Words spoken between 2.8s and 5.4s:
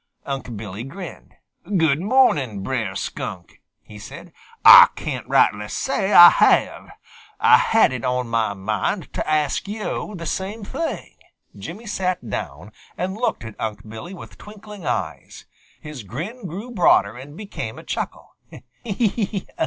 Skunk," he replied. "Ah can't